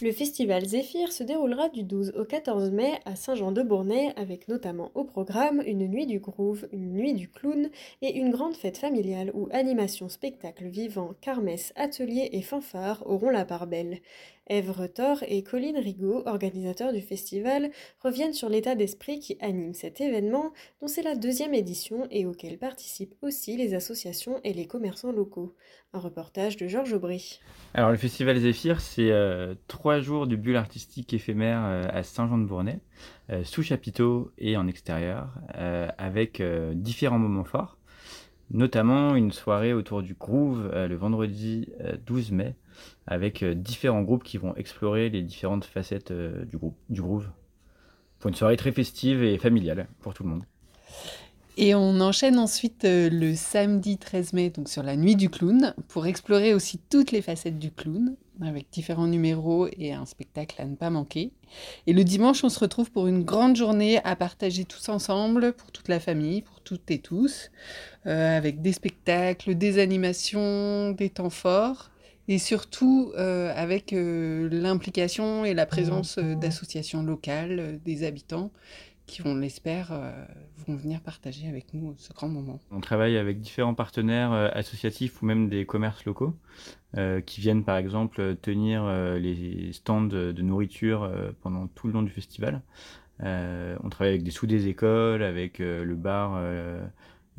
[0.00, 5.02] Le festival Zéphyr se déroulera du 12 au 14 mai à Saint-Jean-de-Bournay avec notamment au
[5.02, 7.68] programme une nuit du groove, une nuit du clown
[8.00, 13.44] et une grande fête familiale où animation, spectacle vivant, kermesse, ateliers et fanfares auront la
[13.44, 13.98] part belle.
[14.48, 17.70] Ève Retor et Colline Rigaud, organisateurs du festival,
[18.00, 22.58] reviennent sur l'état d'esprit qui anime cet événement dont c'est la deuxième édition et auquel
[22.58, 25.54] participent aussi les associations et les commerçants locaux.
[25.92, 27.40] Un reportage de Georges Aubry.
[27.74, 32.80] Alors le festival Zéphyr, c'est euh, trois jours de bulle artistique éphémère euh, à Saint-Jean-de-Bournay,
[33.30, 35.28] euh, sous chapiteau et en extérieur,
[35.98, 36.42] avec
[36.74, 37.77] différents moments forts,
[38.50, 41.68] notamment une soirée autour du groove le vendredi
[42.06, 42.54] 12 mai,
[43.06, 47.28] avec différents groupes qui vont explorer les différentes facettes du, groupe, du groove.
[48.18, 50.42] Pour une soirée très festive et familiale pour tout le monde.
[51.60, 56.06] Et on enchaîne ensuite le samedi 13 mai, donc sur la nuit du clown, pour
[56.06, 60.76] explorer aussi toutes les facettes du clown, avec différents numéros et un spectacle à ne
[60.76, 61.32] pas manquer.
[61.88, 65.72] Et le dimanche, on se retrouve pour une grande journée à partager tous ensemble, pour
[65.72, 67.50] toute la famille, pour toutes et tous,
[68.06, 71.90] euh, avec des spectacles, des animations, des temps forts,
[72.28, 78.52] et surtout euh, avec euh, l'implication et la présence d'associations locales, des habitants,
[79.08, 80.12] qui, on l'espère, euh,
[80.68, 82.60] vont venir partager avec nous ce grand moment.
[82.70, 86.36] On travaille avec différents partenaires euh, associatifs ou même des commerces locaux
[86.96, 88.86] euh, qui viennent par exemple tenir
[89.18, 92.62] les stands de, nourriture pendant tout le long du festival.
[93.20, 96.40] on travaille avec des sous des écoles, avec le bar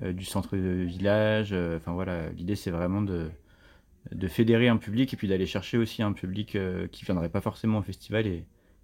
[0.02, 1.54] du centre de village.
[1.54, 3.30] Enfin voilà, l'idée c'est vraiment de,
[4.12, 6.58] de fédérer un public et puis d'aller chercher aussi un public
[6.92, 8.26] qui viendrait pas forcément au festival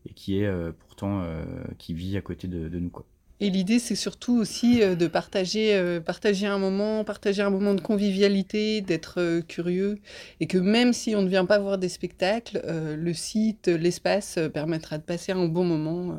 [0.06, 1.44] et qui est euh, pourtant euh,
[1.78, 3.06] qui vit à côté de, nous quoi.
[3.42, 7.82] Et l'idée, c'est surtout aussi euh, de partager, partager un moment, partager un moment de
[7.82, 10.00] convivialité, d'être curieux,
[10.40, 14.98] et que même si on ne vient pas voir des spectacles, le site, l'espace permettra
[14.98, 16.18] de passer un bon moment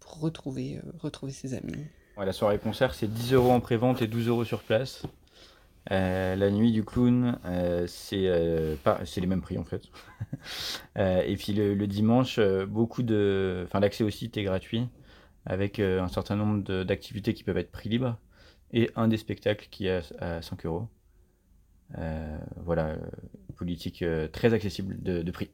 [0.00, 1.86] pour retrouver, retrouver ses amis.
[2.18, 5.02] la soirée concert, c'est 10 euros en pré-vente et 12 euros sur place.
[5.90, 8.76] Euh, la nuit du clown, euh, c'est euh,
[9.16, 9.82] les mêmes prix en fait.
[10.96, 14.88] et puis le, dimanche, beaucoup de, enfin l'accès au site est gratuit
[15.46, 18.18] avec un certain nombre d'activités qui peuvent être prix libre
[18.72, 20.88] et un des spectacles qui est à, 5 euros.
[22.56, 22.96] voilà,
[23.56, 25.50] politique très accessible de prix.